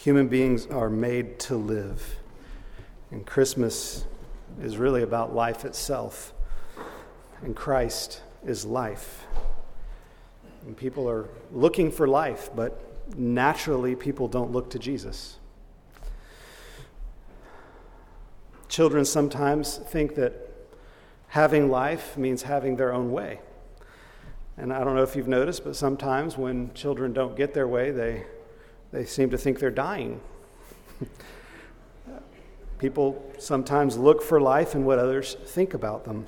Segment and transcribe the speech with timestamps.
[0.00, 2.16] Human beings are made to live.
[3.10, 4.06] And Christmas
[4.62, 6.32] is really about life itself.
[7.42, 9.26] And Christ is life.
[10.64, 12.80] And people are looking for life, but
[13.14, 15.36] naturally, people don't look to Jesus.
[18.70, 20.32] Children sometimes think that
[21.28, 23.40] having life means having their own way.
[24.56, 27.90] And I don't know if you've noticed, but sometimes when children don't get their way,
[27.90, 28.24] they
[28.92, 30.20] they seem to think they're dying.
[32.78, 36.26] People sometimes look for life in what others think about them.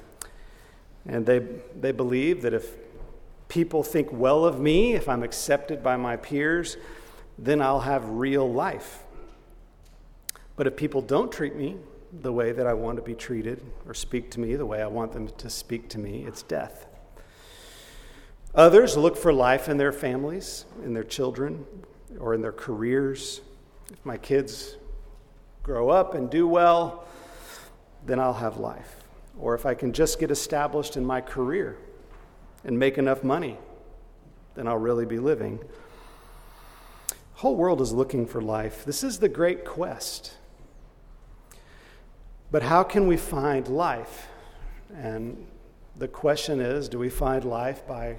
[1.06, 1.40] And they,
[1.80, 2.76] they believe that if
[3.48, 6.76] people think well of me, if I'm accepted by my peers,
[7.38, 9.02] then I'll have real life.
[10.54, 11.76] But if people don't treat me
[12.12, 14.86] the way that I want to be treated or speak to me the way I
[14.86, 16.86] want them to speak to me, it's death.
[18.54, 21.64] Others look for life in their families, in their children,
[22.18, 23.40] or in their careers.
[23.90, 24.76] If my kids
[25.62, 27.04] grow up and do well,
[28.04, 28.96] then I'll have life.
[29.38, 31.76] Or if I can just get established in my career
[32.64, 33.58] and make enough money,
[34.54, 35.58] then I'll really be living.
[37.08, 38.84] The whole world is looking for life.
[38.84, 40.36] This is the great quest.
[42.50, 44.28] But how can we find life?
[44.94, 45.46] And
[45.96, 48.16] the question is do we find life by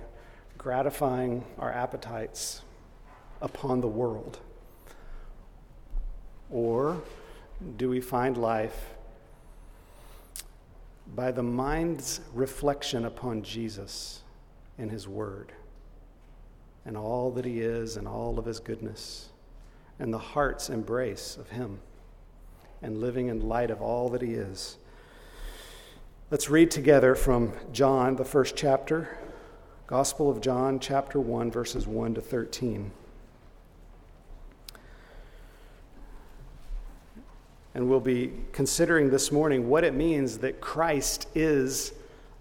[0.57, 2.61] gratifying our appetites
[3.43, 4.39] upon the world?
[6.49, 7.01] Or
[7.77, 8.95] do we find life
[11.13, 14.21] by the mind's reflection upon Jesus
[14.79, 15.51] and His Word
[16.85, 19.29] and all that He is and all of His goodness
[19.99, 21.79] and the heart's embrace of Him
[22.81, 24.77] and living in light of all that He is?
[26.31, 29.17] Let's read together from John, the first chapter,
[29.85, 32.91] Gospel of John, chapter 1, verses 1 to 13.
[37.75, 41.93] And we'll be considering this morning what it means that Christ is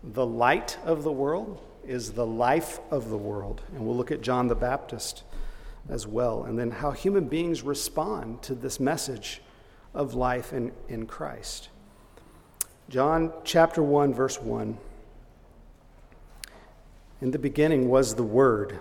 [0.02, 3.62] the light of the world, is the life of the world.
[3.74, 5.22] And we'll look at John the Baptist
[5.88, 9.40] as well, and then how human beings respond to this message
[9.94, 11.70] of life in, in Christ.
[12.88, 14.76] John chapter 1, verse 1.
[17.20, 18.80] In the beginning was the Word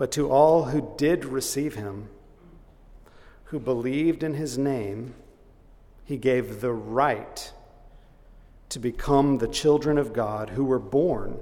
[0.00, 2.08] But to all who did receive him,
[3.44, 5.14] who believed in his name,
[6.06, 7.52] he gave the right
[8.70, 11.40] to become the children of God who were born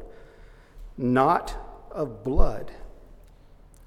[0.96, 1.54] not
[1.92, 2.72] of blood,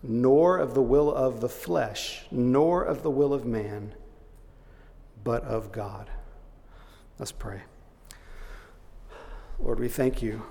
[0.02, 3.94] nor of the will of the flesh, nor of the will of man,
[5.22, 6.10] but of God.
[7.20, 7.64] Let's pray.
[9.60, 10.44] Lord, we thank you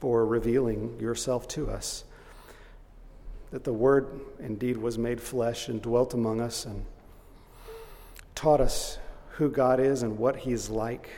[0.00, 2.02] for revealing yourself to us.
[3.52, 6.84] That the Word indeed was made flesh and dwelt among us and
[8.34, 8.98] taught us
[9.30, 11.10] who God is and what He's like,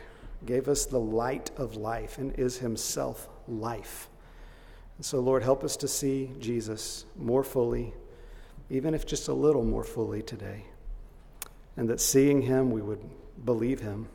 [0.45, 4.09] gave us the light of life and is Himself life.
[4.99, 7.95] And so, Lord, help us to see Jesus more fully,
[8.69, 10.67] even if just a little more fully today.
[11.77, 13.01] And that seeing Him, we would
[13.45, 14.09] believe Him.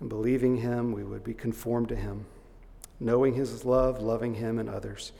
[0.00, 2.26] And believing Him, we would be conformed to Him
[3.00, 5.12] knowing his love, loving him and others.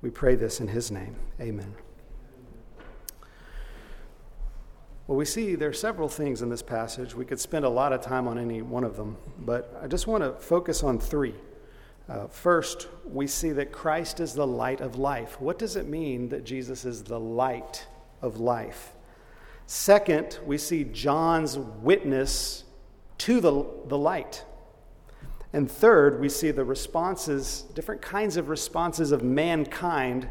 [0.00, 1.16] We pray this in his name.
[1.40, 1.74] Amen.
[5.08, 7.14] Well, we see there are several things in this passage.
[7.14, 10.06] We could spend a lot of time on any one of them, but I just
[10.06, 11.34] want to focus on three.
[12.08, 15.40] Uh, first, we see that Christ is the light of life.
[15.40, 17.86] What does it mean that Jesus is the light
[18.22, 18.92] of life?
[19.66, 22.64] Second, we see John's witness
[23.18, 24.44] to the, the light.
[25.52, 30.28] And third, we see the responses, different kinds of responses of mankind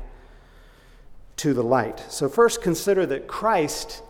[1.38, 2.04] to the light.
[2.12, 4.04] So, first consider that Christ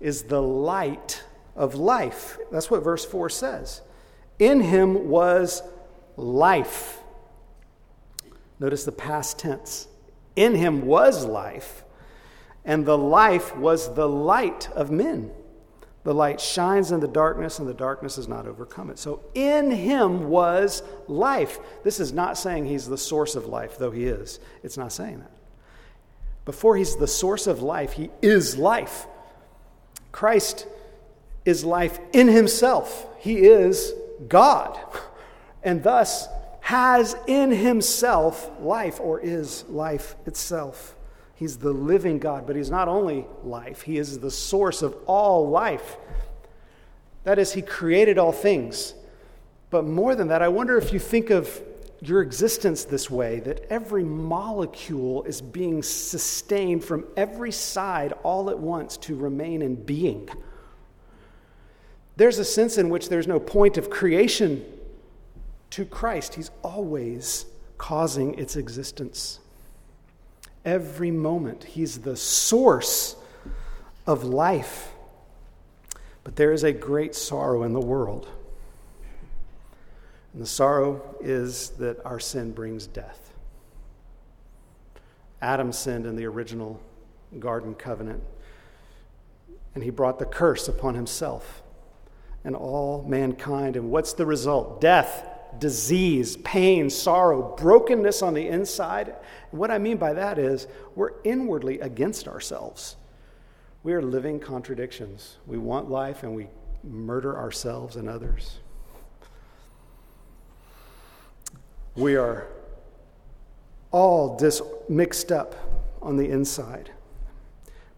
[0.00, 1.22] is the light
[1.56, 2.38] of life.
[2.52, 3.82] That's what verse 4 says.
[4.38, 5.62] In him was
[6.16, 6.98] life.
[8.60, 9.88] Notice the past tense.
[10.36, 11.84] In him was life,
[12.64, 15.32] and the life was the light of men.
[16.04, 18.98] The light shines in the darkness, and the darkness has not overcome it.
[18.98, 21.58] So, in him was life.
[21.82, 24.38] This is not saying he's the source of life, though he is.
[24.62, 25.32] It's not saying that.
[26.44, 29.06] Before he's the source of life, he is life.
[30.12, 30.66] Christ
[31.44, 33.06] is life in himself.
[33.18, 33.92] He is
[34.28, 34.78] God,
[35.62, 36.28] and thus
[36.60, 40.94] has in himself life, or is life itself.
[41.38, 45.48] He's the living God, but He's not only life, He is the source of all
[45.48, 45.96] life.
[47.22, 48.92] That is, He created all things.
[49.70, 51.62] But more than that, I wonder if you think of
[52.00, 58.58] your existence this way that every molecule is being sustained from every side all at
[58.58, 60.28] once to remain in being.
[62.16, 64.64] There's a sense in which there's no point of creation
[65.70, 67.46] to Christ, He's always
[67.76, 69.38] causing its existence
[70.64, 71.64] every moment.
[71.64, 73.16] He's the source
[74.06, 74.92] of life.
[76.24, 78.28] But there is a great sorrow in the world.
[80.32, 83.32] And the sorrow is that our sin brings death.
[85.40, 86.80] Adam sinned in the original
[87.38, 88.22] garden covenant,
[89.74, 91.62] and he brought the curse upon himself
[92.44, 93.76] and all mankind.
[93.76, 94.80] And what's the result?
[94.80, 95.26] Death
[95.58, 99.14] disease, pain, sorrow, brokenness on the inside.
[99.50, 102.96] What I mean by that is we're inwardly against ourselves.
[103.82, 105.38] We are living contradictions.
[105.46, 106.48] We want life and we
[106.84, 108.58] murder ourselves and others.
[111.94, 112.46] We are
[113.90, 115.54] all dis- mixed up
[116.02, 116.90] on the inside.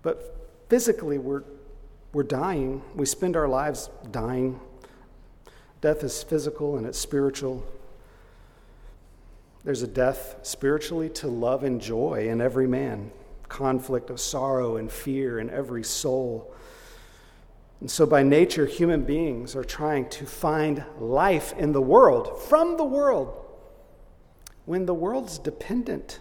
[0.03, 1.43] But physically, we're,
[2.13, 2.83] we're dying.
[2.95, 4.61] We spend our lives dying
[5.81, 7.65] Death is physical and it's spiritual.
[9.65, 13.13] There's a death spiritually to love and joy in every man,
[13.49, 16.55] conflict of sorrow and fear in every soul.
[17.81, 22.77] And so, by nature, human beings are trying to find life in the world, from
[22.77, 23.35] the world,
[24.67, 26.21] when the world's dependent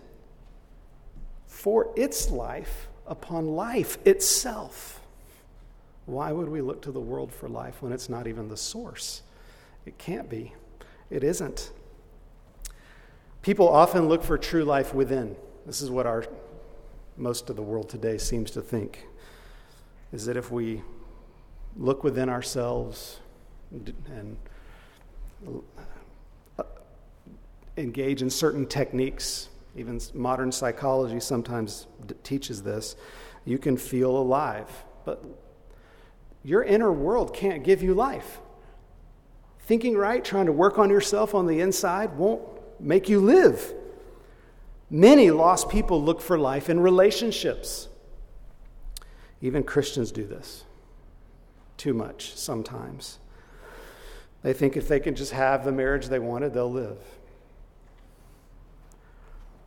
[1.47, 5.01] for its life upon life itself.
[6.05, 9.21] Why would we look to the world for life when it's not even the source?
[9.89, 10.53] It can't be.
[11.09, 11.71] It isn't.
[13.41, 15.35] People often look for true life within.
[15.65, 16.25] This is what our
[17.17, 19.07] most of the world today seems to think
[20.11, 20.83] is that if we
[21.75, 23.19] look within ourselves
[23.71, 24.37] and
[27.75, 31.87] engage in certain techniques, even modern psychology sometimes
[32.21, 32.95] teaches this,
[33.43, 34.69] you can feel alive.
[35.03, 35.25] But
[36.43, 38.39] your inner world can't give you life.
[39.69, 42.41] Thinking right, trying to work on yourself on the inside won't
[42.79, 43.71] make you live.
[44.89, 47.87] Many lost people look for life in relationships.
[49.43, 50.63] Even Christians do this
[51.77, 53.19] too much sometimes.
[54.41, 56.97] They think if they can just have the marriage they wanted, they'll live.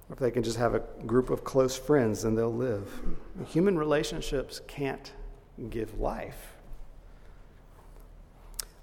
[0.08, 2.90] Or if they can just have a group of close friends, then they'll live.
[3.46, 5.12] Human relationships can't
[5.70, 6.51] give life.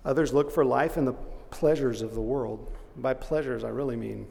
[0.10, 1.14] Others look for life in the
[1.52, 2.76] pleasures of the world.
[2.96, 4.26] By pleasures, I really mean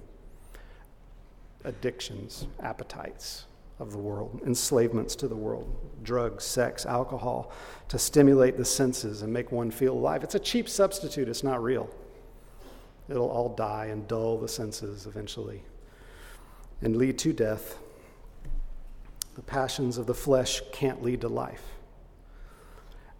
[1.62, 3.44] addictions, appetites
[3.78, 7.52] of the world, enslavements to the world, drugs, sex, alcohol,
[7.86, 10.24] to stimulate the senses and make one feel alive.
[10.24, 11.88] It's a cheap substitute, it's not real.
[13.08, 15.62] It'll all die and dull the senses eventually
[16.82, 17.78] and lead to death.
[19.36, 21.77] The passions of the flesh can't lead to life.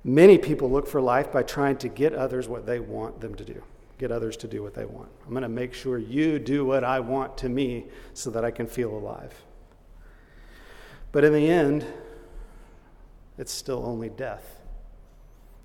[0.05, 3.45] Many people look for life by trying to get others what they want them to
[3.45, 3.63] do,
[3.99, 5.09] get others to do what they want.
[5.25, 8.51] I'm going to make sure you do what I want to me so that I
[8.51, 9.35] can feel alive.
[11.11, 11.85] But in the end,
[13.39, 14.61] it's still only death.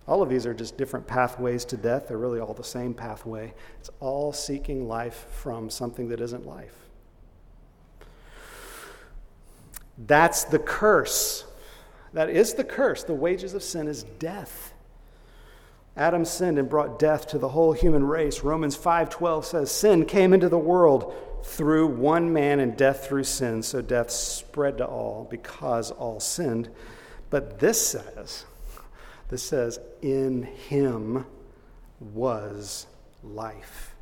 [0.07, 2.07] All of these are just different pathways to death.
[2.07, 3.53] They're really all the same pathway.
[3.79, 6.75] It's all seeking life from something that isn't life.
[9.97, 11.45] That's the curse
[12.13, 13.03] that is the curse.
[13.03, 14.73] The wages of sin is death.
[15.95, 18.43] Adam sinned and brought death to the whole human race.
[18.43, 23.61] Romans 5:12 says sin came into the world through one man and death through sin,
[23.61, 26.69] so death spread to all because all sinned.
[27.29, 28.45] But this says,
[29.29, 31.25] this says in him
[31.99, 32.87] was
[33.23, 33.95] life.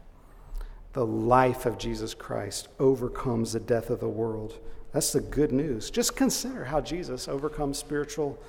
[0.93, 4.59] The life of Jesus Christ overcomes the death of the world
[4.91, 5.89] That's the good news.
[5.89, 8.41] Just consider how Jesus overcomes spiritual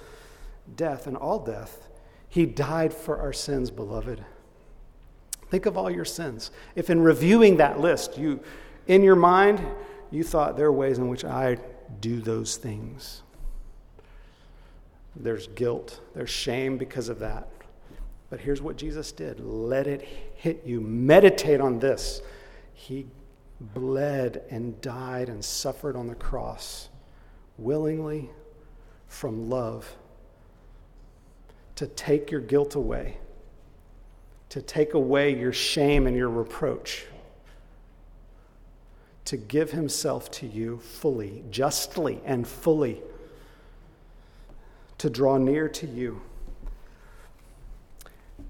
[0.76, 1.88] death and all death.
[2.28, 4.25] He died for our sins, beloved.
[5.50, 6.50] Think of all your sins.
[6.75, 8.40] If in reviewing that list, you,
[8.87, 9.64] in your mind,
[10.11, 11.58] you thought there are ways in which I
[12.00, 13.22] do those things.
[15.14, 17.49] There's guilt, there's shame because of that.
[18.30, 20.80] But here's what Jesus did let it hit you.
[20.80, 22.22] Meditate on this.
[22.72, 23.06] He
[23.62, 26.88] bled and died and suffered on the cross
[27.59, 28.31] willingly
[29.09, 29.97] from love
[31.76, 33.16] to take your guilt away,
[34.49, 37.07] to take away your shame and your reproach,
[39.25, 43.00] to give himself to you fully, justly, and fully,
[44.99, 46.21] to draw near to you.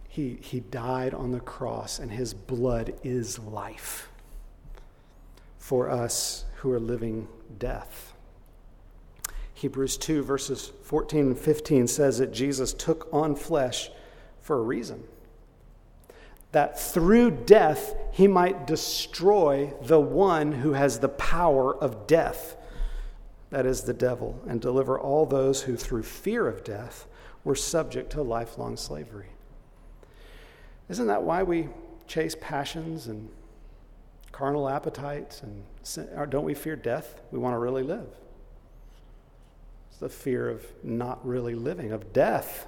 [0.08, 4.11] He, he died on the cross, and his blood is life
[5.62, 8.14] for us who are living death.
[9.54, 13.88] Hebrews 2, verses 14 and 15 says that Jesus took on flesh
[14.40, 15.04] for a reason.
[16.50, 22.56] That through death he might destroy the one who has the power of death,
[23.50, 27.06] that is, the devil, and deliver all those who through fear of death
[27.44, 29.28] were subject to lifelong slavery.
[30.88, 31.68] Isn't that why we
[32.08, 33.28] chase passions and
[34.32, 37.20] carnal appetites and sin, don't we fear death?
[37.30, 38.08] We want to really live.
[39.90, 42.66] It's the fear of not really living, of death.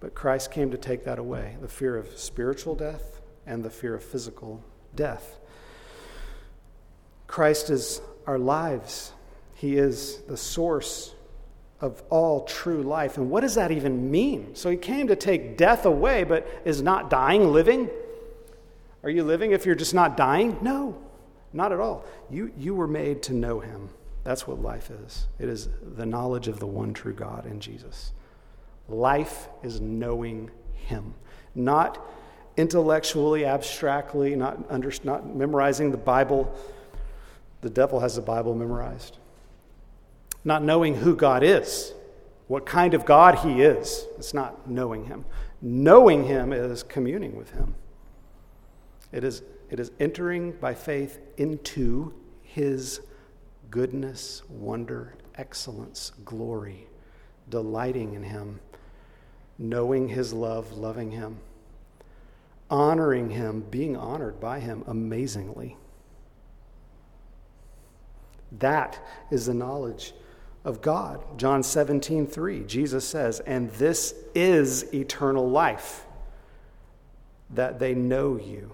[0.00, 3.94] But Christ came to take that away the fear of spiritual death and the fear
[3.94, 4.62] of physical
[4.94, 5.38] death.
[7.26, 9.12] Christ is our lives,
[9.54, 11.14] He is the source
[11.80, 13.16] of all true life.
[13.16, 14.56] And what does that even mean?
[14.56, 17.88] So He came to take death away, but is not dying living?
[19.02, 20.58] Are you living if you're just not dying?
[20.60, 20.98] No,
[21.52, 22.04] not at all.
[22.30, 23.90] You, you were made to know Him.
[24.24, 28.12] That's what life is it is the knowledge of the one true God in Jesus.
[28.88, 31.14] Life is knowing Him,
[31.54, 32.04] not
[32.56, 36.52] intellectually, abstractly, not, under, not memorizing the Bible.
[37.60, 39.18] The devil has the Bible memorized.
[40.44, 41.92] Not knowing who God is,
[42.48, 44.06] what kind of God He is.
[44.16, 45.24] It's not knowing Him.
[45.60, 47.74] Knowing Him is communing with Him.
[49.12, 53.00] It is, it is entering by faith into his
[53.70, 56.86] goodness, wonder, excellence, glory,
[57.48, 58.60] delighting in him,
[59.58, 61.38] knowing his love, loving him,
[62.70, 65.76] honoring him, being honored by him amazingly.
[68.52, 68.98] That
[69.30, 70.14] is the knowledge
[70.64, 71.38] of God.
[71.38, 76.04] John 17, 3, Jesus says, And this is eternal life,
[77.50, 78.72] that they know you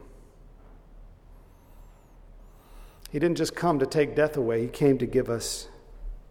[3.14, 5.68] He didn't just come to take death away, He came to give us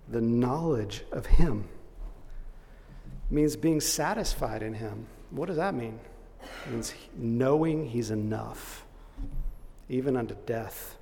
[0.09, 1.69] the knowledge of Him.
[3.29, 5.07] It means being satisfied in Him.
[5.31, 5.97] What does that mean?
[6.65, 8.85] It means knowing He's enough,
[9.87, 10.97] even unto death.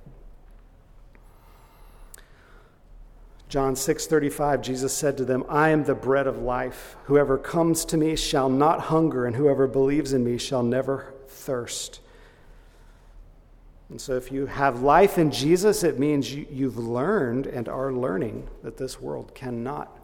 [3.48, 6.96] John 6:35 Jesus said to them, "I am the bread of life.
[7.06, 11.98] Whoever comes to me shall not hunger, and whoever believes in me shall never thirst."
[13.92, 17.92] And so, if you have life in Jesus, it means you, have learned and are
[17.92, 19.94] learning that this world cannot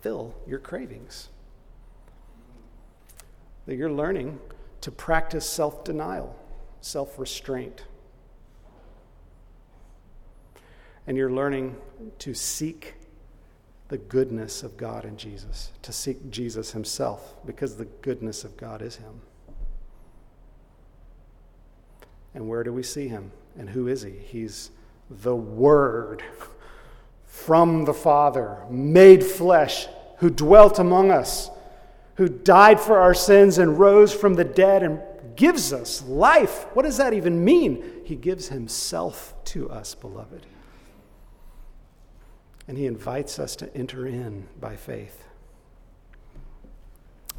[0.00, 1.28] fill your cravings.
[3.66, 4.38] That you're learning
[4.80, 6.38] to practice self denial,
[6.80, 7.86] self restraint.
[11.08, 11.74] And you're learning
[12.20, 12.94] to seek
[13.88, 18.82] the goodness of God in Jesus, to seek Jesus Himself, because the goodness of God
[18.82, 19.20] is Him.
[22.36, 23.32] And where do we see him?
[23.58, 24.10] And who is he?
[24.10, 24.70] He's
[25.08, 26.22] the Word
[27.24, 29.86] from the Father, made flesh,
[30.18, 31.48] who dwelt among us,
[32.16, 35.00] who died for our sins and rose from the dead and
[35.34, 36.66] gives us life.
[36.74, 38.02] What does that even mean?
[38.04, 40.44] He gives himself to us, beloved.
[42.68, 45.24] And he invites us to enter in by faith.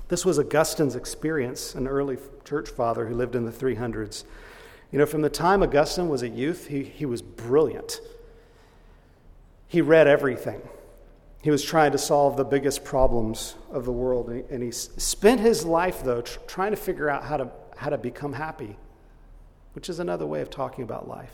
[0.07, 4.23] This was Augustine's experience, an early church father who lived in the 300s.
[4.91, 7.99] You know, from the time Augustine was a youth, he, he was brilliant.
[9.67, 10.61] He read everything.
[11.41, 14.29] He was trying to solve the biggest problems of the world.
[14.29, 17.97] And he spent his life, though, tr- trying to figure out how to, how to
[17.97, 18.77] become happy,
[19.73, 21.33] which is another way of talking about life.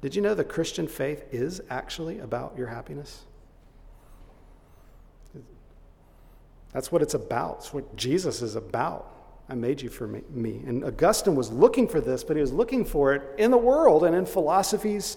[0.00, 3.24] Did you know the Christian faith is actually about your happiness?
[6.72, 7.56] That's what it's about.
[7.58, 9.12] It's what Jesus is about.
[9.50, 10.62] I made you for me.
[10.64, 14.04] And Augustine was looking for this, but he was looking for it in the world
[14.04, 15.16] and in philosophies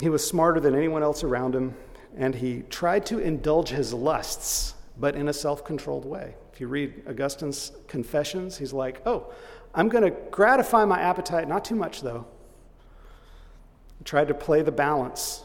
[0.00, 1.74] He was smarter than anyone else around him,
[2.16, 6.34] and he tried to indulge his lusts, but in a self controlled way.
[6.52, 9.32] If you read Augustine's Confessions, he's like, oh,
[9.74, 12.26] I'm going to gratify my appetite, not too much though.
[13.98, 15.44] He tried to play the balance.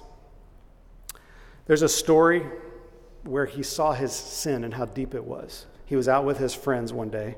[1.66, 2.46] There's a story
[3.24, 5.66] where he saw his sin and how deep it was.
[5.86, 7.36] He was out with his friends one day,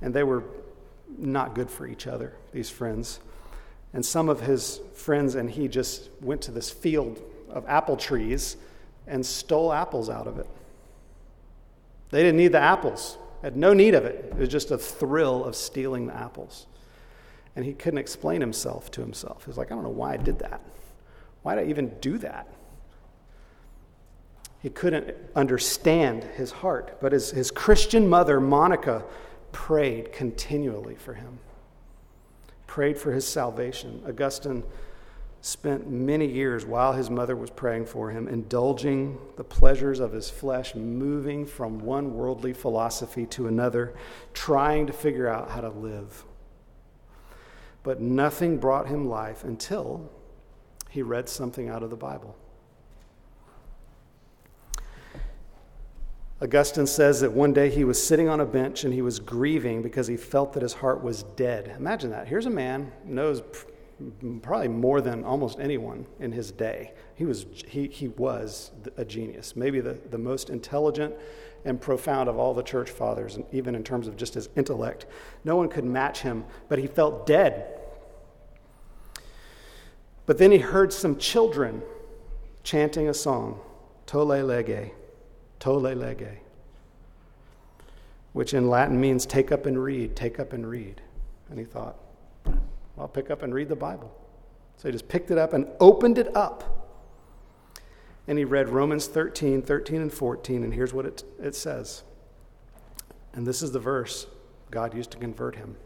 [0.00, 0.44] and they were
[1.18, 3.20] not good for each other, these friends.
[3.92, 8.56] And some of his friends and he just went to this field of apple trees
[9.06, 10.46] and stole apples out of it.
[12.10, 14.26] They didn't need the apples, had no need of it.
[14.30, 16.66] It was just a thrill of stealing the apples.
[17.54, 19.44] And he couldn't explain himself to himself.
[19.44, 20.62] He was like, I don't know why I did that.
[21.42, 22.46] Why did I even do that?
[24.62, 26.98] He couldn't understand his heart.
[27.00, 29.04] But his, his Christian mother, Monica,
[29.50, 31.40] prayed continually for him,
[32.68, 34.02] prayed for his salvation.
[34.06, 34.62] Augustine
[35.40, 40.30] spent many years while his mother was praying for him, indulging the pleasures of his
[40.30, 43.92] flesh, moving from one worldly philosophy to another,
[44.32, 46.24] trying to figure out how to live.
[47.82, 50.08] But nothing brought him life until
[50.88, 52.36] he read something out of the Bible.
[56.42, 59.80] Augustine says that one day he was sitting on a bench and he was grieving
[59.80, 61.72] because he felt that his heart was dead.
[61.78, 62.26] Imagine that.
[62.26, 63.42] Here's a man knows
[64.42, 66.94] probably more than almost anyone in his day.
[67.14, 71.14] He was, he, he was a genius, maybe the, the most intelligent
[71.64, 75.06] and profound of all the church fathers, and even in terms of just his intellect.
[75.44, 77.78] No one could match him, but he felt dead.
[80.26, 81.82] But then he heard some children
[82.64, 83.60] chanting a song,
[84.06, 84.90] Tolle Lege.
[85.62, 86.40] Tolle lege,
[88.32, 91.00] which in Latin means take up and read, take up and read.
[91.48, 91.98] And he thought,
[92.98, 94.12] I'll pick up and read the Bible.
[94.76, 96.90] So he just picked it up and opened it up.
[98.26, 102.02] And he read Romans 13, 13 and 14, and here's what it, it says.
[103.32, 104.26] And this is the verse
[104.72, 105.76] God used to convert him.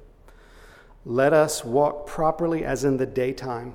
[1.04, 3.74] Let us walk properly as in the daytime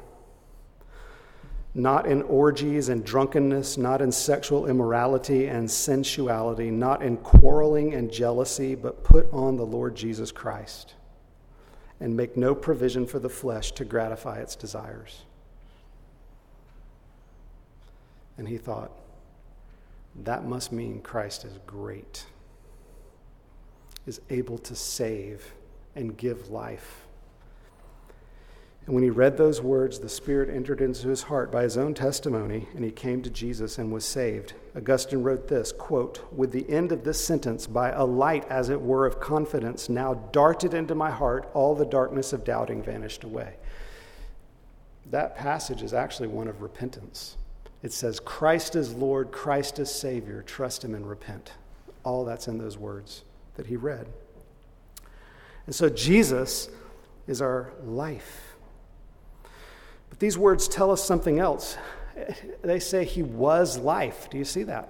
[1.73, 8.11] not in orgies and drunkenness, not in sexual immorality and sensuality, not in quarreling and
[8.11, 10.95] jealousy, but put on the Lord Jesus Christ
[12.01, 15.21] and make no provision for the flesh to gratify its desires.
[18.37, 18.91] And he thought,
[20.23, 22.25] that must mean Christ is great,
[24.05, 25.53] is able to save
[25.95, 27.05] and give life
[28.85, 31.93] and when he read those words, the Spirit entered into his heart by his own
[31.93, 34.53] testimony, and he came to Jesus and was saved.
[34.75, 38.81] Augustine wrote this quote, With the end of this sentence, by a light, as it
[38.81, 43.55] were, of confidence, now darted into my heart, all the darkness of doubting vanished away.
[45.11, 47.37] That passage is actually one of repentance.
[47.83, 51.53] It says, Christ is Lord, Christ is Savior, trust him and repent.
[52.03, 53.23] All that's in those words
[53.55, 54.07] that he read.
[55.67, 56.69] And so Jesus
[57.27, 58.50] is our life.
[60.21, 61.77] These words tell us something else.
[62.61, 64.29] They say he was life.
[64.29, 64.87] Do you see that?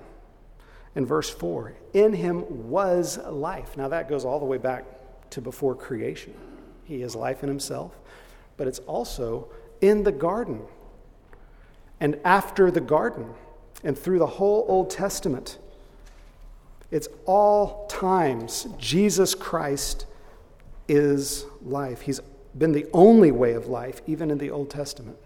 [0.93, 3.77] In verse 4, in him was life.
[3.77, 4.83] Now that goes all the way back
[5.29, 6.33] to before creation.
[6.83, 7.93] He is life in himself,
[8.57, 9.47] but it's also
[9.79, 10.63] in the garden
[12.01, 13.33] and after the garden
[13.85, 15.59] and through the whole Old Testament.
[16.91, 20.07] It's all times Jesus Christ
[20.89, 22.01] is life.
[22.01, 22.19] He's
[22.57, 25.17] been the only way of life, even in the Old Testament.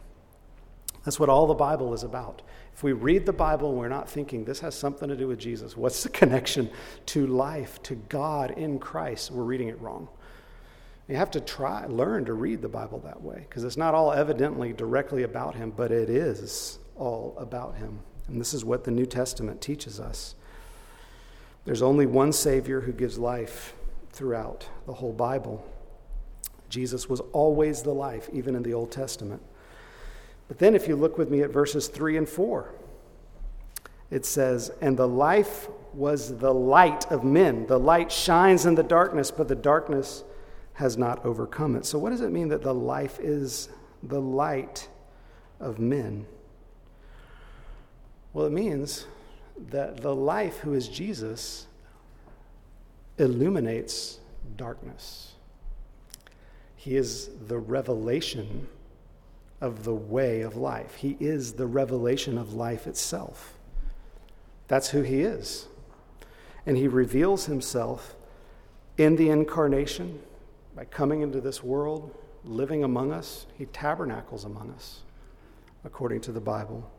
[1.04, 2.42] That's what all the Bible is about.
[2.74, 5.40] If we read the Bible and we're not thinking this has something to do with
[5.40, 6.70] Jesus, what's the connection
[7.08, 9.32] to life, to God in Christ?
[9.32, 10.10] We're reading it wrong.
[11.08, 14.12] You have to try, learn to read the Bible that way because it's not all
[14.12, 18.00] evidently directly about Him, but it is all about Him.
[18.28, 20.34] And this is what the New Testament teaches us.
[21.66, 23.76] There's only one Savior who gives life
[24.12, 25.64] throughout the whole Bible.
[26.70, 29.42] Jesus was always the life, even in the Old Testament.
[30.48, 32.74] But then, if you look with me at verses 3 and 4,
[34.12, 37.66] it says, And the life was the light of men.
[37.68, 40.24] The light shines in the darkness, but the darkness
[40.74, 41.86] has not overcome it.
[41.86, 43.70] So, what does it mean that the life is
[44.04, 44.88] the light
[45.60, 46.28] of men?
[48.34, 49.08] Well, it means
[49.70, 51.68] that the life who is Jesus
[53.18, 54.20] illuminates
[54.58, 55.35] darkness.
[56.86, 58.68] He is the revelation
[59.60, 60.94] of the way of life.
[60.98, 63.58] He is the revelation of life itself.
[64.68, 65.68] That's who He is.
[66.64, 68.16] And He reveals Himself
[69.00, 70.20] in the incarnation
[70.76, 73.48] by coming into this world, living among us.
[73.58, 75.02] He tabernacles among us.
[75.86, 76.92] according to the Bible,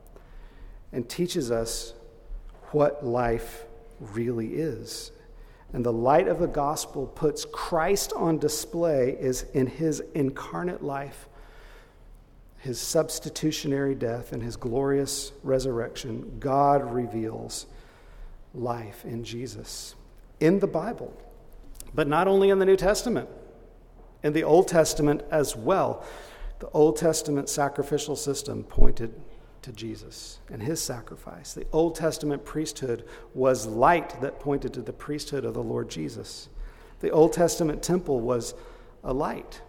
[0.92, 1.92] and teaches us
[2.70, 3.64] what life
[4.00, 5.10] really is.
[5.72, 11.28] And the light of the gospel puts Christ on display is in his incarnate life,
[12.58, 16.38] his substitutionary death, and his glorious resurrection.
[16.38, 17.66] God reveals
[18.54, 19.94] life in Jesus
[20.40, 21.16] in the Bible,
[21.94, 23.28] but not only in the New Testament,
[24.22, 26.04] in the Old Testament as well.
[26.58, 29.14] The Old Testament sacrificial system pointed
[29.62, 31.54] to Jesus and his sacrifice.
[31.54, 36.48] The Old Testament priesthood was light that pointed to the priesthood of the Lord Jesus.
[37.00, 38.54] The Old Testament temple was
[39.04, 39.60] a light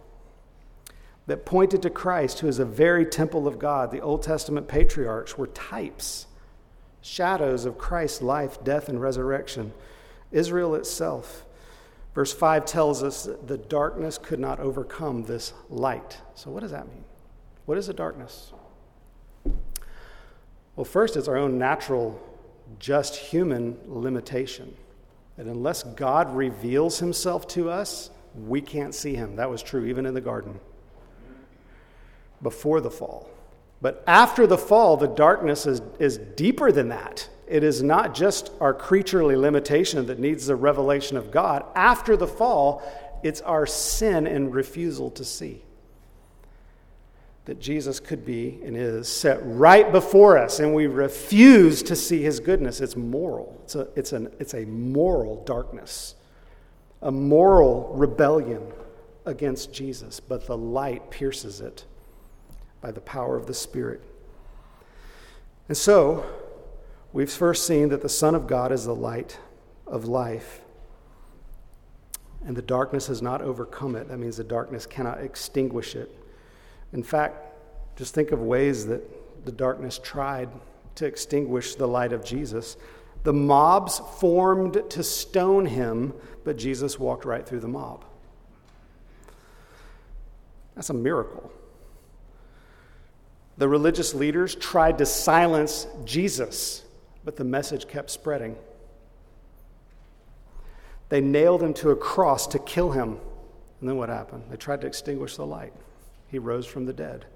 [1.26, 3.90] that pointed to Christ, who is a very temple of God.
[3.90, 6.26] The Old Testament patriarchs were types,
[7.02, 9.72] shadows of Christ's life, death, and resurrection.
[10.32, 11.44] Israel itself.
[12.14, 16.18] Verse 5 tells us that the darkness could not overcome this light.
[16.34, 17.04] So, what does that mean?
[17.66, 18.52] What is a darkness?
[20.78, 22.20] Well, first, it's our own natural,
[22.78, 24.76] just human limitation.
[25.36, 28.10] That unless God reveals himself to us,
[28.46, 29.34] we can't see him.
[29.34, 30.60] That was true even in the garden
[32.42, 33.28] before the fall.
[33.82, 37.28] But after the fall, the darkness is, is deeper than that.
[37.48, 41.64] It is not just our creaturely limitation that needs the revelation of God.
[41.74, 42.84] After the fall,
[43.24, 45.64] it's our sin and refusal to see
[47.48, 52.20] that Jesus could be and is set right before us, and we refuse to see
[52.20, 52.82] his goodness.
[52.82, 53.58] It's moral.
[53.64, 56.14] It's a, it's an, it's a moral darkness,
[57.00, 58.60] a moral rebellion
[59.24, 61.86] against Jesus, but the light pierces it
[62.82, 64.02] by the power of the Spirit.
[65.68, 66.26] And so,
[67.14, 69.38] we've first seen that the Son of God is the light
[69.86, 70.60] of life.
[72.44, 74.08] And the darkness has not overcome it.
[74.08, 76.14] That means the darkness cannot extinguish it.
[76.92, 77.36] In fact,
[77.96, 80.48] just think of ways that the darkness tried
[80.94, 82.76] to extinguish the light of Jesus.
[83.24, 88.04] The mobs formed to stone him, but Jesus walked right through the mob.
[90.74, 91.50] That's a miracle.
[93.58, 96.84] The religious leaders tried to silence Jesus,
[97.24, 98.56] but the message kept spreading.
[101.08, 103.18] They nailed him to a cross to kill him.
[103.80, 104.44] And then what happened?
[104.50, 105.72] They tried to extinguish the light.
[106.30, 107.26] He rose from the dead.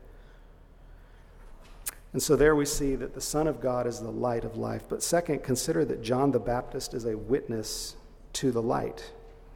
[2.13, 4.85] And so there we see that the Son of God is the light of life.
[4.89, 7.97] But second, consider that John the Baptist is a witness
[8.35, 9.13] to the light.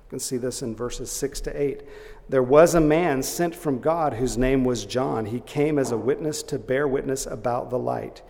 [0.07, 1.83] You can see this in verses 6 to 8.
[2.29, 5.27] There was a man sent from God whose name was John.
[5.27, 8.23] He came as a witness to bear witness about the light,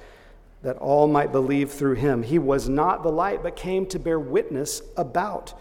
[0.62, 2.22] that all might believe through him.
[2.24, 5.54] He was not the light, but came to bear witness about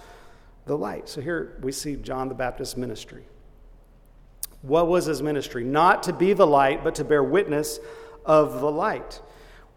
[0.65, 1.07] the light.
[1.07, 3.25] So here we see John the Baptist's ministry.
[4.61, 5.63] What was his ministry?
[5.63, 7.79] Not to be the light, but to bear witness
[8.25, 9.21] of the light.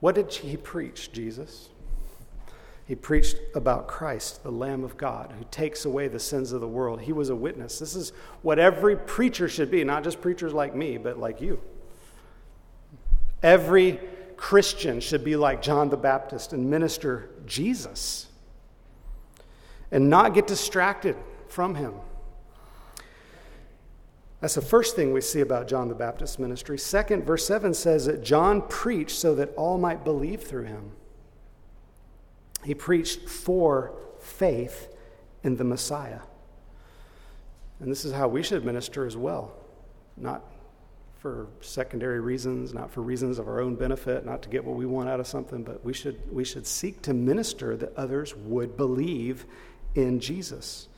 [0.01, 1.69] What did he preach, Jesus?
[2.87, 6.69] He preached about Christ, the Lamb of God, who takes away the sins of the
[6.69, 7.03] world.
[7.03, 7.79] He was a witness.
[7.79, 11.61] This is what every preacher should be, not just preachers like me, but like you.
[13.43, 14.01] Every
[14.38, 18.29] Christian should be like John the Baptist and minister Jesus
[19.91, 21.17] and not get distracted
[21.49, 21.93] from him.
[24.40, 26.79] That's the first thing we see about John the Baptist's ministry.
[26.79, 30.92] Second, verse 7 says that John preached so that all might believe through him.
[32.64, 34.94] He preached for faith
[35.42, 36.20] in the Messiah.
[37.81, 39.55] And this is how we should minister as well.
[40.16, 40.44] Not
[41.18, 44.87] for secondary reasons, not for reasons of our own benefit, not to get what we
[44.87, 48.77] want out of something, but we should, we should seek to minister that others would
[48.77, 49.44] believe
[49.96, 50.88] in Jesus.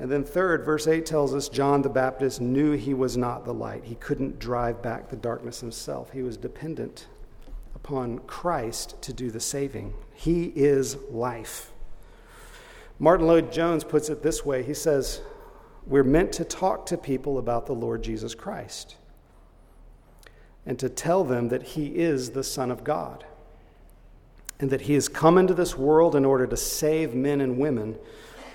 [0.00, 3.52] And then, third, verse 8 tells us John the Baptist knew he was not the
[3.52, 3.84] light.
[3.84, 6.10] He couldn't drive back the darkness himself.
[6.10, 7.06] He was dependent
[7.74, 9.92] upon Christ to do the saving.
[10.14, 11.70] He is life.
[12.98, 15.20] Martyn Lloyd-Jones puts it this way he says,
[15.86, 18.96] We're meant to talk to people about the Lord Jesus Christ
[20.64, 23.26] and to tell them that he is the Son of God
[24.58, 27.98] and that he has come into this world in order to save men and women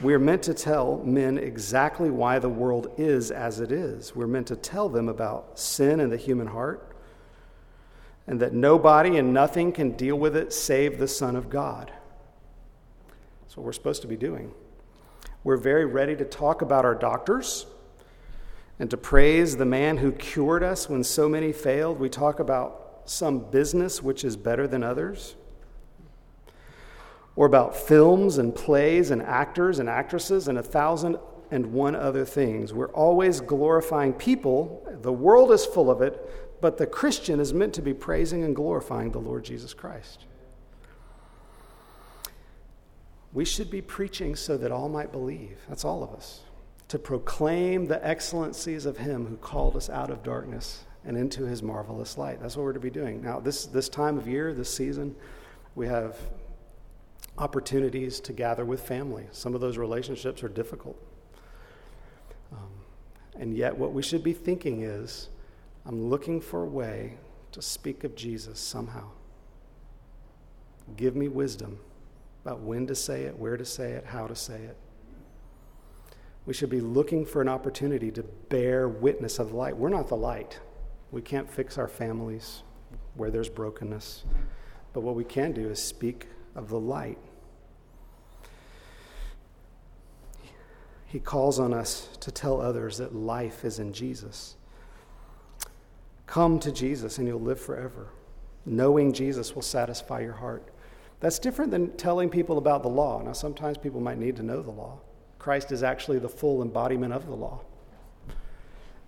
[0.01, 4.15] we're meant to tell men exactly why the world is as it is.
[4.15, 6.95] We're meant to tell them about sin and the human heart,
[8.27, 11.91] and that nobody and nothing can deal with it save the Son of God.
[13.41, 14.53] That's what we're supposed to be doing.
[15.43, 17.65] We're very ready to talk about our doctors
[18.79, 21.99] and to praise the man who cured us when so many failed.
[21.99, 25.36] We talk about some business which is better than others
[27.36, 31.17] or about films and plays and actors and actresses and a thousand
[31.52, 32.74] and one other things.
[32.74, 34.88] We're always glorifying people.
[35.02, 38.56] The world is full of it, but the Christian is meant to be praising and
[38.56, 40.26] glorifying the Lord Jesus Christ.
[43.34, 45.60] We should be preaching so that all might believe.
[45.67, 46.41] That's all of us.
[46.88, 51.62] To proclaim the excellencies of Him who called us out of darkness and into His
[51.62, 52.39] marvelous light.
[52.41, 53.21] That's what we're to be doing.
[53.21, 55.15] Now, this, this time of year, this season,
[55.76, 56.17] we have
[57.38, 59.28] opportunities to gather with family.
[59.32, 60.98] Some of those relationships are difficult.
[62.52, 62.69] Um,
[63.38, 65.30] and yet, what we should be thinking is
[65.86, 67.17] I'm looking for a way
[67.52, 69.10] to speak of Jesus somehow.
[70.98, 71.80] Give me wisdom
[72.43, 74.78] about when to say it, where to say it, how to say it.
[76.45, 79.76] We should be looking for an opportunity to bear witness of the light.
[79.76, 80.60] We're not the light.
[81.12, 82.62] We can't fix our families
[83.15, 84.26] where there's brokenness.
[84.93, 87.17] But what we can do is speak of the light.
[91.05, 94.55] He calls on us to tell others that life is in Jesus.
[96.27, 98.09] Come to Jesus and you'll live forever.
[98.65, 100.71] Knowing Jesus will satisfy your heart.
[101.19, 103.21] That's different than telling people about the law.
[103.21, 104.99] Now, sometimes people might need to know the law.
[105.39, 107.61] Christ is actually the full embodiment of the law.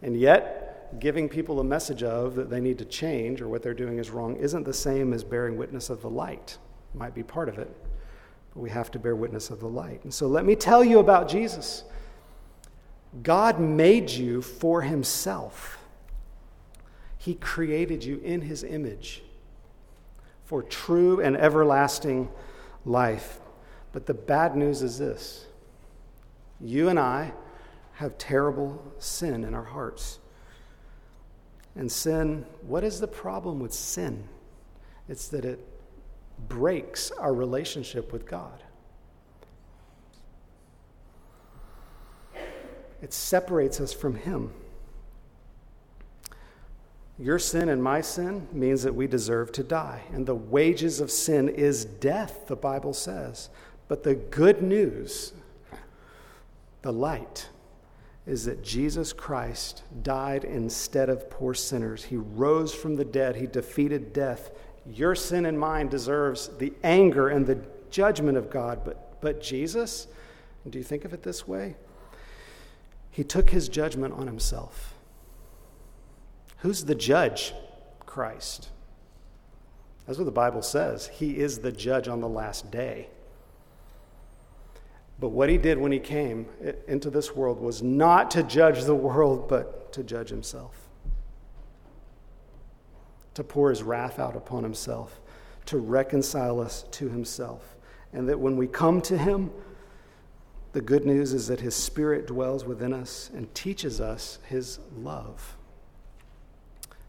[0.01, 3.73] And yet, giving people a message of that they need to change or what they're
[3.73, 6.57] doing is wrong isn't the same as bearing witness of the light.
[6.93, 7.69] Might be part of it,
[8.53, 10.03] but we have to bear witness of the light.
[10.03, 11.83] And so let me tell you about Jesus.
[13.23, 15.79] God made you for himself.
[17.17, 19.23] He created you in his image
[20.45, 22.29] for true and everlasting
[22.85, 23.39] life.
[23.91, 25.45] But the bad news is this
[26.59, 27.33] you and I
[27.93, 30.19] have terrible sin in our hearts.
[31.75, 34.27] And sin, what is the problem with sin?
[35.07, 35.59] It's that it
[36.47, 38.63] breaks our relationship with God.
[43.01, 44.51] It separates us from Him.
[47.19, 50.03] Your sin and my sin means that we deserve to die.
[50.13, 53.49] And the wages of sin is death, the Bible says.
[53.87, 55.33] But the good news,
[56.81, 57.49] the light,
[58.27, 62.03] is that Jesus Christ died instead of poor sinners.
[62.03, 64.51] He rose from the dead, He defeated death.
[64.93, 67.59] Your sin and mine deserves the anger and the
[67.91, 68.81] judgment of God.
[68.85, 70.07] But, but Jesus,
[70.69, 71.75] do you think of it this way?
[73.11, 74.93] He took his judgment on himself.
[76.59, 77.53] Who's the judge?
[78.05, 78.69] Christ.
[80.05, 81.07] That's what the Bible says.
[81.07, 83.09] He is the judge on the last day.
[85.19, 86.45] But what he did when he came
[86.87, 90.86] into this world was not to judge the world, but to judge himself.
[93.37, 95.21] To pour his wrath out upon himself,
[95.67, 97.75] to reconcile us to himself.
[98.11, 99.51] And that when we come to him,
[100.77, 105.57] the good news is that His Spirit dwells within us and teaches us His love,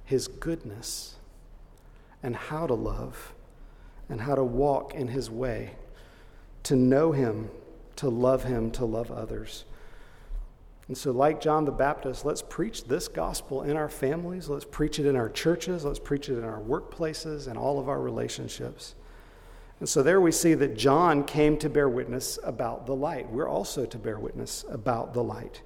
[0.04, 1.16] His goodness,
[2.22, 3.34] and how to love,
[4.08, 5.72] and how to walk in His way,
[6.62, 7.50] to know Him,
[7.96, 9.66] to love Him, to love others.
[10.88, 14.48] And so, like John the Baptist, let's preach this gospel in our families.
[14.48, 15.84] Let's preach it in our churches.
[15.84, 18.94] Let's preach it in our workplaces and all of our relationships.
[19.80, 23.30] And so there we see that John came to bear witness about the light.
[23.30, 25.62] We're also to bear witness about the light.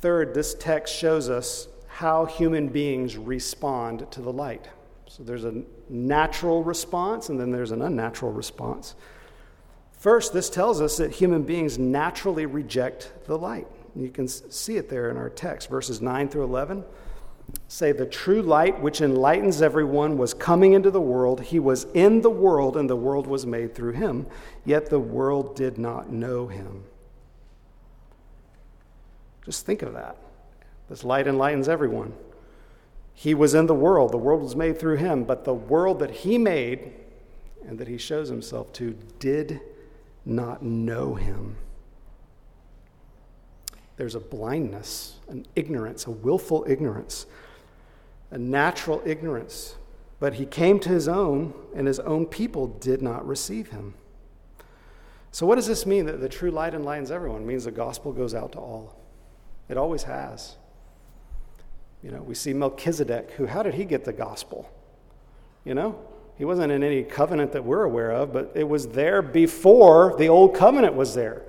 [0.00, 4.68] Third, this text shows us how human beings respond to the light.
[5.06, 8.94] So there's a natural response and then there's an unnatural response.
[9.92, 13.66] First, this tells us that human beings naturally reject the light.
[13.96, 16.84] You can see it there in our text, verses 9 through 11
[17.68, 21.40] say, The true light which enlightens everyone was coming into the world.
[21.40, 24.26] He was in the world, and the world was made through him,
[24.64, 26.84] yet the world did not know him.
[29.44, 30.16] Just think of that.
[30.88, 32.14] This light enlightens everyone.
[33.12, 36.10] He was in the world, the world was made through him, but the world that
[36.10, 36.92] he made
[37.66, 39.60] and that he shows himself to did
[40.24, 41.56] not know him.
[43.96, 47.26] There's a blindness, an ignorance, a willful ignorance,
[48.30, 49.76] a natural ignorance.
[50.20, 53.94] But he came to his own, and his own people did not receive him.
[55.32, 57.42] So, what does this mean that the true light enlightens everyone?
[57.42, 58.96] It means the gospel goes out to all.
[59.68, 60.56] It always has.
[62.02, 64.70] You know, we see Melchizedek, who, how did he get the gospel?
[65.64, 65.98] You know,
[66.36, 70.28] he wasn't in any covenant that we're aware of, but it was there before the
[70.28, 71.42] old covenant was there.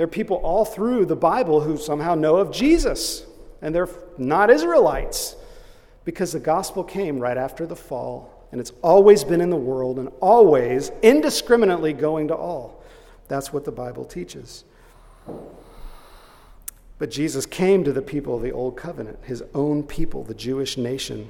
[0.00, 3.26] There are people all through the Bible who somehow know of Jesus,
[3.60, 5.36] and they're not Israelites
[6.06, 9.98] because the gospel came right after the fall, and it's always been in the world
[9.98, 12.82] and always indiscriminately going to all.
[13.28, 14.64] That's what the Bible teaches.
[16.96, 20.78] But Jesus came to the people of the Old Covenant, his own people, the Jewish
[20.78, 21.28] nation.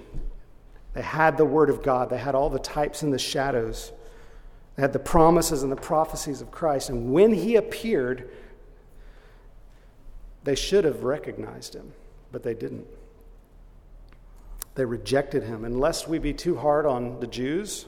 [0.95, 3.91] They had the Word of God, they had all the types and the shadows,
[4.77, 6.89] they had the promises and the prophecies of Christ.
[6.89, 8.31] And when he appeared,
[10.45, 11.93] they should have recognized him,
[12.33, 12.87] but they didn't.
[14.75, 15.65] They rejected him.
[15.65, 17.87] And lest we be too hard on the Jews,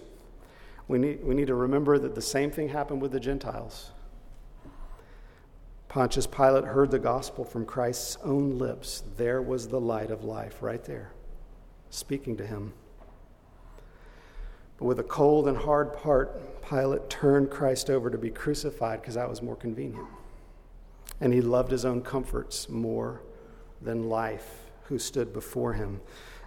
[0.88, 3.92] we need, we need to remember that the same thing happened with the Gentiles.
[5.88, 9.04] Pontius Pilate heard the gospel from Christ's own lips.
[9.16, 11.12] There was the light of life right there,
[11.90, 12.72] speaking to him.
[14.78, 19.14] But with a cold and hard heart, Pilate turned Christ over to be crucified because
[19.14, 20.06] that was more convenient.
[21.20, 23.20] And he loved his own comforts more
[23.80, 26.00] than life who stood before him.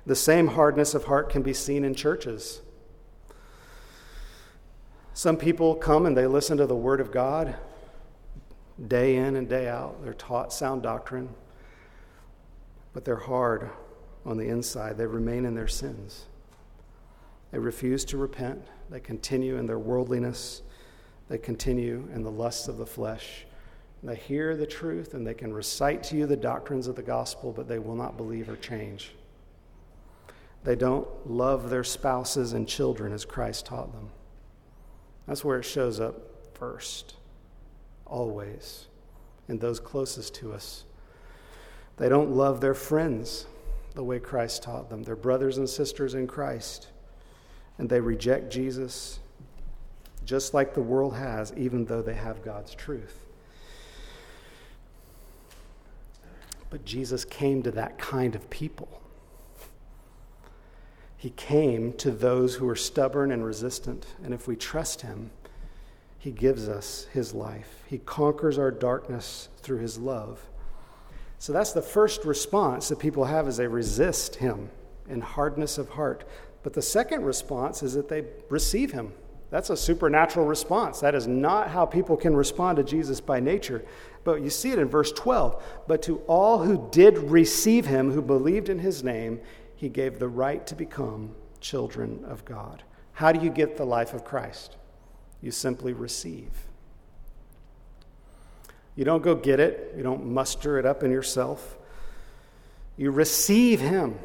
[0.05, 2.61] The same hardness of heart can be seen in churches.
[5.13, 7.55] Some people come and they listen to the Word of God
[8.87, 10.03] day in and day out.
[10.03, 11.29] They're taught sound doctrine,
[12.93, 13.69] but they're hard
[14.25, 14.97] on the inside.
[14.97, 16.25] They remain in their sins.
[17.51, 18.61] They refuse to repent.
[18.89, 20.61] They continue in their worldliness.
[21.29, 23.44] They continue in the lusts of the flesh.
[24.05, 27.51] They hear the truth and they can recite to you the doctrines of the gospel,
[27.51, 29.15] but they will not believe or change.
[30.63, 34.09] They don't love their spouses and children as Christ taught them.
[35.27, 36.15] That's where it shows up
[36.53, 37.15] first
[38.05, 38.85] always,
[39.47, 40.83] in those closest to us.
[41.97, 43.47] They don't love their friends
[43.95, 46.89] the way Christ taught them, their brothers and sisters in Christ,
[47.79, 49.19] and they reject Jesus
[50.25, 53.24] just like the world has, even though they have God's truth.
[56.75, 59.01] But Jesus came to that kind of people.
[61.15, 65.29] He came to those who are stubborn and resistant, and if we trust Him,
[66.19, 67.81] he gives us His life.
[67.87, 70.41] He conquers our darkness through His love.
[71.39, 74.69] So that's the first response that people have is they resist Him
[75.07, 76.27] in hardness of heart.
[76.61, 79.13] But the second response is that they receive Him.
[79.49, 80.99] That's a supernatural response.
[80.99, 83.85] That is not how people can respond to Jesus by nature.
[84.25, 85.63] But you see it in verse 12.
[85.87, 89.39] But to all who did receive him, who believed in his name,
[89.77, 92.83] he gave the right to become children of God.
[93.13, 94.75] How do you get the life of Christ?
[95.45, 96.49] you simply receive.
[98.95, 101.77] You don't go get it, you don't muster it up in yourself.
[102.97, 104.17] You receive Him,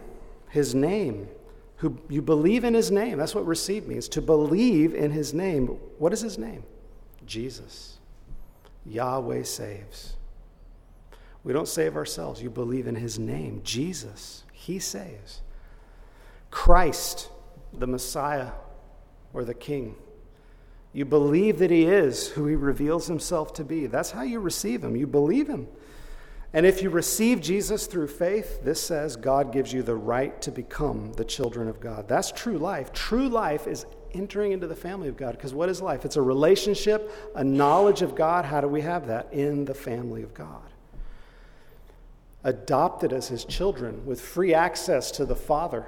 [0.48, 1.28] His name,
[1.76, 3.18] who you believe in His name.
[3.18, 5.66] That's what receive means to believe in His name.
[5.98, 6.62] What is His name?
[7.26, 7.98] Jesus.
[8.86, 10.14] Yahweh saves.
[11.42, 12.42] We don't save ourselves.
[12.42, 14.44] You believe in His name, Jesus.
[14.52, 15.40] He saves.
[16.50, 17.30] Christ,
[17.72, 18.52] the Messiah
[19.32, 19.96] or the King.
[20.92, 23.86] You believe that He is who He reveals Himself to be.
[23.86, 24.96] That's how you receive Him.
[24.96, 25.68] You believe Him.
[26.52, 30.50] And if you receive Jesus through faith, this says God gives you the right to
[30.50, 32.08] become the children of God.
[32.08, 32.92] That's true life.
[32.92, 35.32] True life is entering into the family of God.
[35.32, 36.04] Because what is life?
[36.04, 38.44] It's a relationship, a knowledge of God.
[38.44, 39.32] How do we have that?
[39.32, 40.62] In the family of God.
[42.44, 45.86] Adopted as His children with free access to the Father,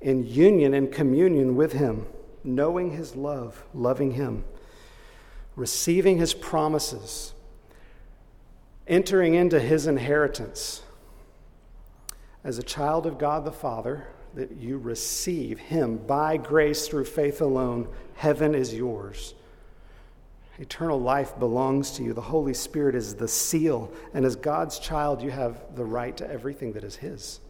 [0.00, 2.06] in union and communion with Him
[2.46, 4.44] knowing his love, loving him,
[5.56, 7.34] receiving his promises,
[8.86, 10.82] entering into his inheritance.
[12.44, 17.40] As a child of God the Father, that you receive him by grace through faith
[17.40, 19.34] alone, heaven is yours.
[20.58, 22.12] Eternal life belongs to you.
[22.12, 23.90] The Holy Spirit is the seal.
[24.14, 27.40] And as God's child, you have the right to everything that is His.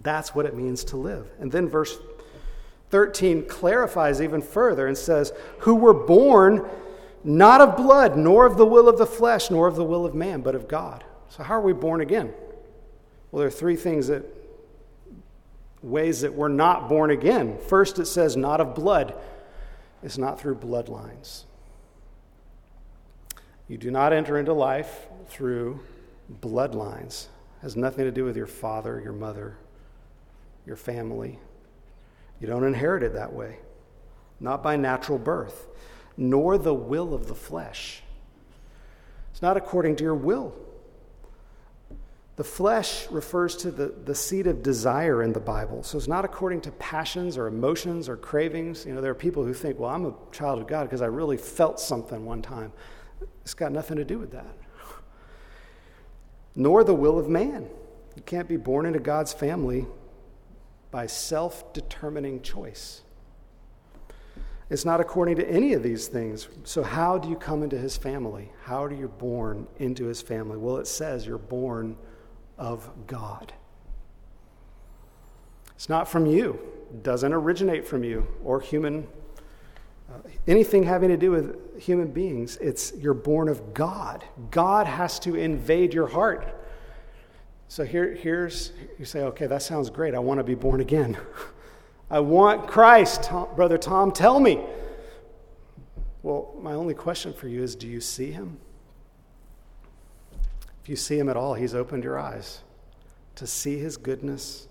[0.00, 1.28] That's what it means to live.
[1.40, 1.96] And then verse
[2.90, 6.68] 13 clarifies even further and says, Who were born
[7.22, 10.14] not of blood, nor of the will of the flesh, nor of the will of
[10.14, 11.04] man, but of God.
[11.28, 12.32] So, how are we born again?
[13.30, 14.24] Well, there are three things that
[15.82, 17.58] ways that we're not born again.
[17.68, 19.14] First, it says, not of blood.
[20.02, 21.44] It's not through bloodlines.
[23.68, 25.80] You do not enter into life through
[26.40, 27.24] bloodlines.
[27.24, 29.56] It has nothing to do with your father, your mother,
[30.66, 31.38] your family.
[32.40, 33.58] You don't inherit it that way,
[34.40, 35.66] not by natural birth,
[36.16, 38.02] nor the will of the flesh.
[39.32, 40.54] It's not according to your will.
[42.38, 45.82] The flesh refers to the, the seed of desire in the Bible.
[45.82, 48.86] So it's not according to passions or emotions or cravings.
[48.86, 51.06] You know, there are people who think, well, I'm a child of God because I
[51.06, 52.72] really felt something one time.
[53.42, 54.56] It's got nothing to do with that.
[56.54, 57.68] Nor the will of man.
[58.14, 59.86] You can't be born into God's family
[60.92, 63.02] by self determining choice.
[64.70, 66.46] It's not according to any of these things.
[66.62, 68.52] So, how do you come into his family?
[68.62, 70.56] How are you born into his family?
[70.56, 71.96] Well, it says you're born
[72.58, 73.52] of God.
[75.74, 76.58] It's not from you,
[76.90, 79.06] it doesn't originate from you or human,
[80.10, 82.56] uh, anything having to do with human beings.
[82.60, 84.24] It's you're born of God.
[84.50, 86.54] God has to invade your heart.
[87.70, 90.14] So, here, here's, you say, okay, that sounds great.
[90.14, 91.18] I want to be born again.
[92.10, 93.24] I want Christ.
[93.24, 94.60] Tom, Brother Tom, tell me.
[96.22, 98.58] Well, my only question for you is do you see him?
[100.88, 102.60] If you see him at all, he's opened your eyes
[103.34, 104.68] to see his goodness,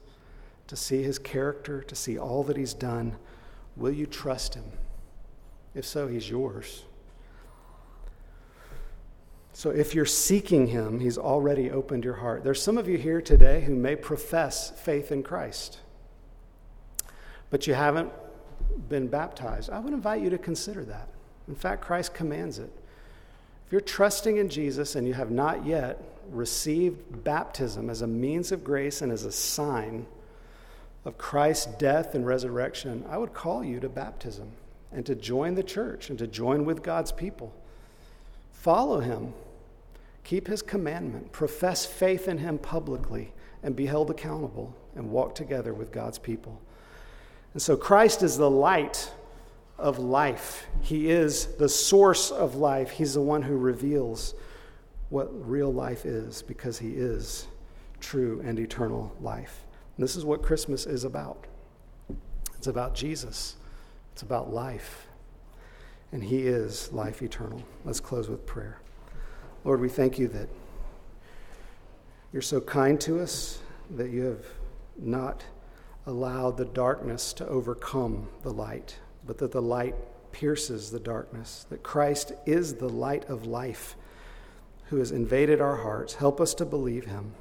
[0.65, 3.18] to see his character, to see all that he's done.
[3.76, 4.63] Will you trust him?
[5.76, 6.86] If so, he's yours.
[9.53, 12.43] So if you're seeking him, he's already opened your heart.
[12.43, 15.82] There's some of you here today who may profess faith in Christ
[17.49, 18.11] but you haven't
[18.89, 21.09] been baptized, I would invite you to consider that.
[21.47, 22.72] In fact, Christ commands it.
[23.68, 26.01] If you're trusting in Jesus and you have not yet
[26.32, 30.05] received baptism as a means of grace and as a sign
[31.03, 34.53] of Christ's death and resurrection, I would call you to baptism
[34.93, 37.53] and to join the church and to join with God's people.
[38.53, 39.34] Follow him,
[40.24, 45.74] keep his commandment, profess faith in him publicly, and be held accountable and walk together
[45.74, 46.61] with God's people.
[47.51, 49.11] And so Christ is the light
[49.78, 50.67] of life.
[50.82, 52.91] He is the source of life.
[52.91, 54.34] He's the one who reveals
[55.09, 57.47] what real life is because he is
[57.99, 59.65] true and eternal life.
[59.95, 61.45] And this is what Christmas is about
[62.57, 63.55] it's about Jesus,
[64.13, 65.07] it's about life.
[66.11, 67.61] And he is life eternal.
[67.86, 68.80] Let's close with prayer.
[69.63, 70.49] Lord, we thank you that
[72.32, 73.59] you're so kind to us,
[73.91, 74.45] that you have
[74.97, 75.43] not
[76.05, 78.97] allowed the darkness to overcome the light,
[79.28, 79.95] but that the light
[80.32, 83.95] pierces the darkness, that Christ is the light of life
[84.86, 86.15] who has invaded our hearts.
[86.15, 87.34] Help us to believe him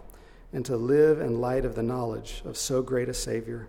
[0.52, 3.68] and to live in light of the knowledge of so great a Savior,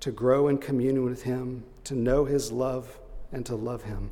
[0.00, 2.98] to grow in communion with him, to know his love,
[3.32, 4.10] and to love him.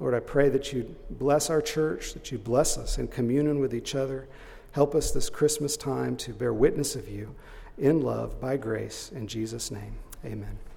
[0.00, 3.74] Lord, I pray that you bless our church, that you bless us in communion with
[3.74, 4.28] each other.
[4.72, 7.34] Help us this Christmas time to bear witness of you
[7.76, 9.10] in love by grace.
[9.14, 9.94] In Jesus' name,
[10.24, 10.67] amen.